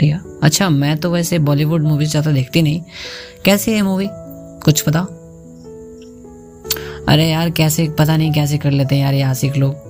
रिया 0.00 0.22
अच्छा 0.42 0.70
मैं 0.70 0.96
तो 0.96 1.10
वैसे 1.10 1.38
बॉलीवुड 1.38 1.82
मूवी 1.82 2.06
ज़्यादा 2.06 2.32
देखती 2.32 2.62
नहीं। 2.62 2.82
कैसी 3.44 3.72
है 3.72 3.82
मूवी 3.82 4.08
कुछ 4.64 4.80
पता 4.80 5.00
अरे 7.12 7.28
यार, 7.28 7.50
कैसे, 7.50 7.88
पता 7.88 8.16
नहीं 8.16 8.32
कैसे 8.32 8.58
कर 8.58 8.70
लेते 8.70 8.94
हैं 8.94 9.02
यार 9.02 9.14
ये 9.14 9.22
आशिक 9.22 9.56
लोग 9.56 9.85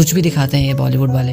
कुछ 0.00 0.14
भी 0.14 0.22
दिखाते 0.22 0.56
हैं 0.56 0.66
ये 0.66 0.74
बॉलीवुड 0.74 1.10
वाले। 1.10 1.32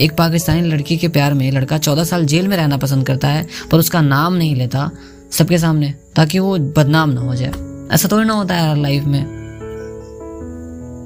एक 0.00 0.14
पाकिस्तानी 0.18 0.60
लड़की 0.62 0.96
के 0.96 1.08
प्यार 1.08 1.34
में 1.34 1.50
लड़का 1.52 1.76
चौदह 1.78 2.04
साल 2.04 2.24
जेल 2.24 2.48
में 2.48 2.56
रहना 2.56 2.76
पसंद 2.76 3.06
करता 3.06 3.28
है, 3.28 3.46
पर 3.70 3.78
उसका 3.78 4.00
नाम 4.00 4.34
नहीं 4.34 4.56
लेता 4.56 4.90
सबके 5.32 5.58
सामने, 5.58 5.94
ताकि 6.16 6.38
वो 6.38 6.58
बदनाम 6.58 7.10
ना 7.10 7.20
हो 7.20 7.34
जाए। 7.34 7.52
ऐसा 7.94 8.08
थोड़ी 8.12 8.24
ना 8.24 8.34
होता 8.34 8.54
है 8.54 8.66
यार 8.66 8.76
लाइफ 8.76 9.04
में। 9.04 9.24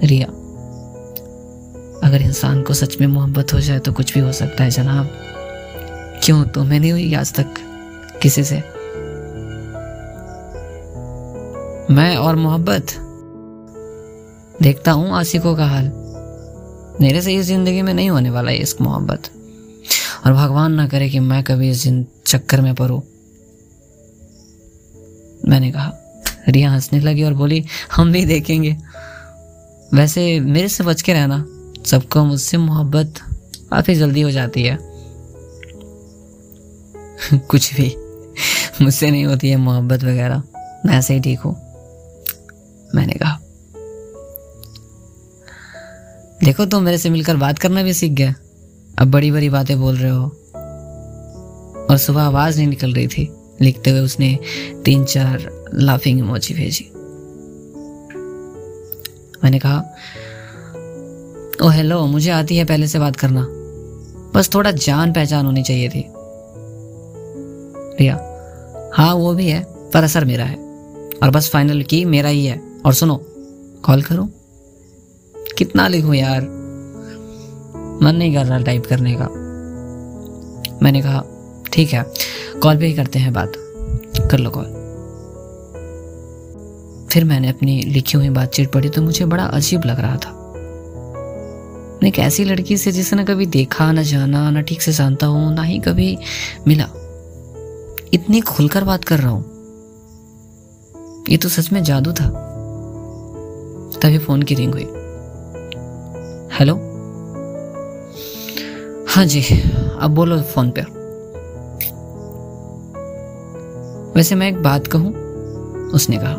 रिया, 0.05 0.27
अगर 2.09 2.23
इंसान 2.23 2.63
को 2.63 2.75
सच 2.75 2.97
में 3.01 3.07
मोहब्बत 3.07 3.53
हो 3.53 3.61
जाए 3.61 3.79
तो 3.79 3.93
कुछ 3.93 4.15
भी 4.15 4.21
हो 4.21 4.33
सकता 4.33 4.65
है 4.65 4.71
जनाब। 4.71 5.11
क्यों? 6.23 6.45
तो 6.45 6.65
नहीं 6.65 6.93
हुई 6.93 7.15
आज 7.15 7.33
तक 7.35 7.55
किसी 8.23 8.45
से। 8.45 8.57
मैं 11.91 12.17
और 12.17 12.37
मोहब्बत 12.37 12.97
देखता 14.63 14.93
हूँ 14.93 15.13
आशिकों 15.13 15.55
का 15.57 15.67
हाल। 15.67 16.06
मेरे 17.01 17.23
से 17.23 17.35
इस 17.35 17.47
ज़िंदगी 17.47 17.83
में 17.83 17.95
नहीं 17.95 18.11
होने 18.11 18.31
वाला 18.31 18.51
इस 18.51 18.81
मोहब्बत। 18.81 19.23
और 20.27 20.33
भगवान 20.33 20.73
ना 20.73 20.89
करे 20.89 21.11
कि 21.11 21.19
मैं 21.19 21.45
कभी 21.45 21.71
इस 21.71 21.89
चक्कर 22.27 22.61
में 22.61 22.75
पड़ू। 22.75 23.03
मैंने 25.49 25.73
कहा, 25.73 25.93
रिया 26.49 26.71
हंसने 26.71 27.01
लगी 27.01 27.23
और 27.23 27.35
बोली, 27.35 27.65
हम 27.93 28.13
भी 28.13 28.25
देखेंगे। 28.25 28.77
वैसे 29.95 30.41
मेरे 30.41 30.69
से 30.69 30.85
बच 30.85 31.03
के 31.03 31.13
रहना, 31.13 31.47
सबको 31.87 32.25
मुझसे 32.25 32.57
मोहब्बत 32.57 33.15
काफ़ी 33.71 33.95
जल्दी 33.95 34.21
हो 34.21 34.31
जाती 34.31 34.63
है। 34.63 34.79
कुछ 37.35 37.75
भी, 37.75 37.97
मुझसे 38.83 39.11
नहीं 39.11 39.25
होती 39.25 39.51
है 39.51 39.57
मोहब्बत 39.57 40.05
वगैरह। 40.05 40.43
मैं 40.87 40.99
ऐसे 40.99 41.15
ही 41.15 41.21
ठीक 41.21 41.39
हूँ। 41.39 41.57
मैंने 42.95 43.13
कहा 43.13 43.36
देखो 46.47 46.63
तुम 46.63 46.71
तो 46.71 46.81
मेरे 46.81 46.99
से 46.99 47.11
मिलकर 47.11 47.37
बात 47.37 47.59
करना 47.59 47.83
भी 47.83 47.93
सीख 47.93 48.13
गए 48.13 48.35
अब 48.99 49.11
बड़ी 49.11 49.31
बड़ी 49.31 49.49
बातें 49.49 49.81
बोल 49.81 49.97
रहे 49.97 50.11
हो। 50.11 50.25
और 51.91 51.99
सुबह 51.99 52.23
आवाज़ 52.23 52.59
नहीं 52.59 52.69
निकल 52.69 52.93
रही 52.93 53.09
थी। 53.09 53.33
लिखते 53.61 53.91
हुए 53.91 54.01
उसने 54.01 54.39
तीन 54.85 55.05
चार 55.05 55.65
लाफिंग 55.75 56.19
इमोजी 56.19 56.55
भेजी। 56.55 56.91
मैंने 59.45 59.59
कहा, 59.59 59.79
ओ 61.63 61.69
हेलो 61.69 62.07
मुझे 62.07 62.31
आती 62.31 62.57
है 62.57 62.65
पहले 62.65 62.87
से 62.87 62.99
बात 62.99 63.17
करना। 63.17 63.47
बस 64.35 64.51
थोड़ा 64.55 64.71
जान 64.71 65.13
पहचान 65.13 65.47
होनी 65.47 65.63
चाहिए 65.63 65.89
थी। 65.89 66.07
रिया 68.01 68.15
हाँ 68.95 69.15
वो 69.15 69.35
भी 69.35 69.47
है, 69.47 69.67
पर 69.69 70.05
असर 70.05 70.25
मेरा 70.25 70.45
है। 70.45 70.57
और 71.23 71.31
बस 71.31 71.51
फाइनल 71.51 71.83
की 71.83 72.05
मेरा 72.05 72.29
ही 72.29 72.47
है। 72.47 72.63
और 72.87 72.95
सुनो 72.95 73.17
कॉल 73.83 74.03
करो। 74.03 74.29
कितना 75.59 75.89
लिखूं 75.89 76.15
यार? 76.15 76.43
मन 78.03 78.17
नहीं 78.17 78.35
कर 78.35 78.47
रहा 78.47 78.59
टाइप 78.59 78.87
करने 78.87 79.17
का। 79.21 79.29
मैंने 80.83 81.03
कहा, 81.03 81.23
ठीक 81.73 81.93
है 81.93 82.05
कॉल 82.63 82.79
पे 82.79 82.87
ही 82.87 82.93
करते 82.93 83.19
हैं 83.19 83.33
बात। 83.33 83.53
कर 84.31 84.39
लो 84.39 84.51
कॉल 84.51 84.65
फिर 87.13 87.25
मैंने 87.25 87.49
अपनी 87.49 87.83
लिखी 87.83 88.19
हुई 88.19 88.29
बातचीत 88.29 88.73
पढ़ी 88.73 88.89
तो 88.89 89.03
मुझे 89.03 89.25
बड़ा 89.25 89.45
अजीब 89.45 89.85
लग 89.87 90.01
रहा 90.01 90.17
था। 90.17 90.33
एक 92.07 92.19
ऐसी 92.19 92.45
लड़की 92.45 92.77
से 92.77 92.93
जिसे 92.93 93.17
ना 93.17 93.25
कभी 93.25 93.47
देखा, 93.47 93.93
ना 93.93 94.03
जाना, 94.03 94.51
ना 94.51 94.61
ठीक 94.61 94.83
से 94.83 94.93
जानता 94.93 95.27
हूँ, 95.27 95.55
ना 95.55 95.63
ही 95.63 95.79
कभी 95.79 96.19
मिला। 96.67 96.89
इतनी 98.15 98.41
खुलकर 98.41 98.85
बात 98.85 99.05
कर 99.05 99.19
रहा 99.19 99.31
हूँ। 99.31 99.45
ये 101.31 101.37
तो 101.37 101.49
सच 101.49 101.73
में 101.73 101.83
जादू 101.83 102.13
था। 102.13 102.29
तभी 104.03 104.19
फ़ोन 104.19 104.43
की 104.43 104.55
रिंग 104.55 104.73
हुई। 104.73 104.87
हेलो 106.61 106.75
हाँ 109.09 109.25
जी 109.25 109.43
अब 110.01 110.11
बोलो 110.11 110.43
फ़ोन 110.43 110.73
पे। 110.79 110.81
वैसे 114.19 114.35
मैं 114.35 114.49
एक 114.49 114.63
बात 114.63 114.87
कहूँ, 114.87 115.15
उसने 115.91 116.17
कहा। 116.19 116.33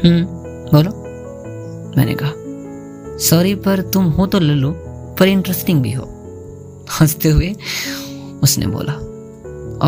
हम्म 0.00 0.24
बोलो। 0.72 0.90
मैंने 1.96 2.14
कहा 2.14 2.32
सॉरी 3.18 3.54
पर 3.54 3.80
तुम 3.80 4.04
हो 4.04 4.26
तो 4.26 4.38
लल्लू, 4.38 4.72
पर 5.18 5.28
इंटरेस्टिंग 5.28 5.82
भी 5.82 5.92
हो। 5.92 6.04
हँसते 7.00 7.28
हुए 7.28 7.56
उसने 8.42 8.66
बोला। 8.66 8.92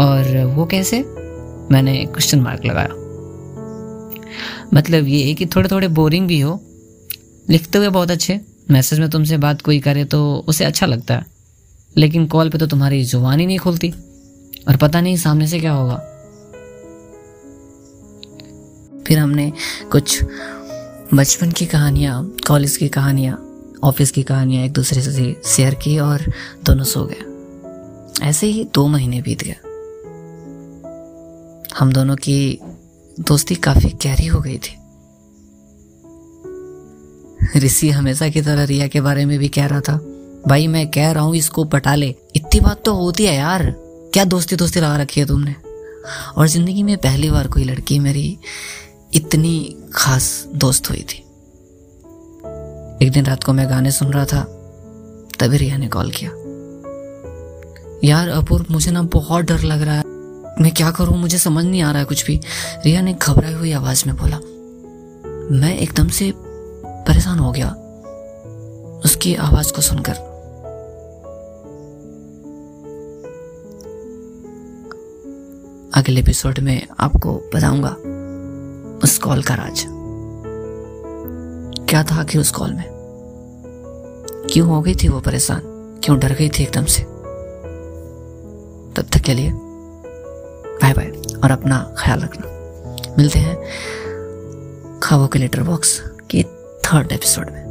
और 0.01 0.45
वो 0.57 0.67
कैसे? 0.67 1.03
मैंने 1.71 2.07
क्वेश्चन 2.07 2.41
मार्क 2.41 2.65
लगाया। 2.65 2.91
मतलब 4.75 5.07
ये 5.07 5.35
कि 5.35 5.47
थोड़े 5.47 5.69
थोड़े 5.69 5.89
बोरिंग 5.89 6.29
भी 6.29 6.41
हो, 6.41 6.61
लिखते 7.51 7.79
हुए 7.79 7.89
बहुत 7.89 8.11
अच्छे। 8.11 8.41
मैसेज 8.71 9.01
में 9.01 9.11
तुमसे 9.11 9.37
बात 9.37 9.63
कोई 9.63 9.81
करे 9.81 10.05
तो 10.05 10.45
उसे 10.49 10.65
अच्छा 10.65 10.87
लगता 10.87 11.15
है। 11.15 11.27
लेकिन 11.97 12.27
कॉल 12.27 12.51
पे 12.51 12.59
तो 12.59 12.67
तुम्हारी 12.67 13.05
ज़ुबान 13.05 13.41
ही 13.41 13.47
नहीं 13.47 13.59
खुलती। 13.59 13.95
और 14.69 14.77
पता 14.77 15.01
नहीं 15.01 15.17
सामने 15.17 15.47
से 15.47 15.61
क्या 15.61 15.73
होगा। 15.73 15.97
फिर 19.07 19.19
हमने 19.19 19.53
कुछ 19.93 20.25
बचपन 21.15 21.51
की 21.51 21.67
कहानियाँ, 21.67 22.37
कॉलेज 22.49 22.77
की 22.77 22.89
कहानियाँ, 22.89 23.45
ऑफ़िस 23.85 24.11
की 24.11 24.23
कहानियाँ 24.23 24.65
एक 24.65 24.73
दूसरे 24.73 25.03
से 25.03 25.41
शेयर 25.45 25.75
की 25.75 25.99
और 25.99 26.33
दोनों 26.65 26.85
सो 26.85 27.09
गए। 27.13 27.25
ऐसे 28.29 28.47
ही 28.47 28.65
दो 28.75 28.87
महीने 28.87 29.23
बीत 29.23 29.45
गए। 29.45 29.57
हम 31.79 31.93
दोनों 31.93 32.17
की 32.17 32.59
दोस्ती 33.21 33.55
काफ़ी 33.55 33.89
गहरी 33.89 34.27
हो 34.27 34.41
गई 34.41 34.59
थी। 34.59 34.78
ऋषि 37.57 37.91
हमेशा 37.91 38.29
की 38.29 38.43
तरह 38.43 38.65
रिया 38.65 38.87
के 38.87 39.01
बारे 39.01 39.25
में 39.25 39.39
भी 39.39 39.49
कह 39.49 39.67
रहा 39.67 39.81
था। 39.81 39.97
भाई, 40.49 40.67
मैं 40.67 40.87
कह 40.91 41.11
रहा 41.13 41.23
हूँ, 41.25 41.37
इसको 41.37 41.65
पटा 41.65 41.95
ले। 41.95 42.15
इतनी 42.37 42.61
बात 42.61 42.83
तो 42.85 42.95
होती 42.95 43.25
है 43.25 43.35
यार। 43.35 43.75
क्या 44.13 44.25
दोस्ती 44.25 44.57
दोस्ती 44.57 44.81
लगा 44.81 44.97
रखी 44.97 45.21
है 45.21 45.27
तुमने? 45.27 45.55
और 46.37 46.49
ज़िंदगी 46.49 46.83
में 46.83 46.97
पहली 46.97 47.31
बार 47.31 47.47
कोई 47.47 47.65
लड़की 47.65 47.99
मेरी 47.99 48.39
इतनी 49.15 49.77
खास 49.95 50.47
दोस्त 50.55 50.91
हुई 50.91 51.05
थी। 51.11 51.19
एक 53.03 53.11
दिन 53.13 53.27
रात 53.27 53.45
को 53.45 53.53
मैं 53.53 53.69
गाने 53.71 53.91
सुन 53.91 54.13
रहा 54.13 54.25
था, 54.25 54.43
तभी 55.41 55.57
रिया 55.57 55.77
ने 55.77 55.89
कॉल 55.89 56.11
किया। 56.11 56.31
यार, 58.05 58.29
अपूर्व, 58.29 58.67
मुझे 58.71 58.91
ना 58.91 59.03
बहुत 59.03 59.45
डर 59.45 59.61
लग 59.61 59.83
रहा 59.83 59.95
है। 59.95 60.03
मैं 60.61 60.71
क्या 60.71 60.91
करूँ? 60.91 61.17
मुझे 61.19 61.39
समझ 61.39 61.65
नहीं 61.65 61.83
आ 61.83 61.91
रहा 61.91 61.99
है 61.99 62.05
कुछ 62.05 62.27
भी। 62.27 62.41
रिया 62.85 63.01
ने 63.01 63.13
घबराई 63.15 63.53
हुई 63.53 63.73
आवाज़ 63.73 64.05
में 64.07 64.17
बोला, 64.17 64.39
मैं 65.59 65.77
एकदम 65.79 66.09
से 66.09 66.33
परेशान 67.09 67.39
हो 67.39 67.53
गया। 67.53 67.71
उसकी 69.05 69.35
आवाज़ 69.35 69.73
को 69.73 69.83
सुनकर। 69.83 70.13
अगले 75.95 76.21
एपिसोड 76.21 76.59
में 76.59 76.87
आपको 77.01 77.51
बताऊँगा 77.55 77.91
उस 79.05 79.19
कॉल 79.19 79.43
का 79.43 79.55
राज। 79.55 79.85
क्या 81.89 82.03
था 82.03 82.25
कि 82.25 82.39
उस 82.39 82.53
कॉल 82.53 82.75
में? 82.75 82.85
क्यों 84.53 84.69
हो 84.69 84.83
गई 84.83 84.95
थी 84.95 85.09
वो 85.09 85.21
परेशान? 85.21 85.61
क्यों 86.05 86.19
डर 86.19 86.33
गई 86.33 86.49
थी 86.49 86.63
एकदम 86.63 86.85
से? 86.85 87.03
तब 88.97 89.07
तक 89.13 89.21
के 89.21 89.35
लिए 89.35 89.53
बाय 90.83 90.93
बाय 90.93 91.07
और 91.45 91.51
अपना 91.51 91.95
ख्याल 91.99 92.21
रखना। 92.21 92.59
मिलते 93.19 93.39
हैं 93.39 93.57
खाबों 95.03 95.29
के 95.29 95.39
लेटर 95.39 95.63
बॉक्स 95.63 96.03
थर्ड 96.93 97.13
एपिसोड 97.13 97.51
में 97.51 97.68